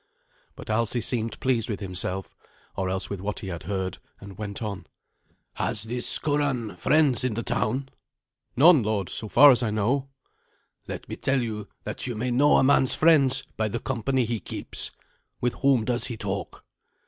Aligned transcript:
But 0.55 0.71
Alsi 0.71 0.99
seemed 0.99 1.39
pleased 1.39 1.69
with 1.69 1.79
himself, 1.79 2.35
or 2.75 2.89
else 2.89 3.07
with 3.11 3.21
what 3.21 3.41
he 3.41 3.49
had 3.49 3.61
heard, 3.69 3.99
and 4.19 4.35
went 4.35 4.59
on. 4.63 4.87
"Has 5.53 5.83
this 5.83 6.17
Curan 6.17 6.75
friends 6.75 7.23
in 7.23 7.35
the 7.35 7.43
town?" 7.43 7.89
"None, 8.55 8.81
lord, 8.81 9.09
so 9.09 9.27
far 9.27 9.51
as 9.51 9.61
I 9.61 9.69
know." 9.69 10.09
"Let 10.87 11.07
me 11.07 11.17
tell 11.17 11.43
you 11.43 11.67
that 11.83 12.07
you 12.07 12.15
may 12.15 12.31
know 12.31 12.57
a 12.57 12.63
man's 12.63 12.95
friends 12.95 13.43
by 13.57 13.67
the 13.67 13.77
company 13.79 14.25
he 14.25 14.39
keeps. 14.39 14.89
With 15.39 15.53
whom 15.61 15.85
does 15.85 16.07
he 16.07 16.17
talk?" 16.17 16.65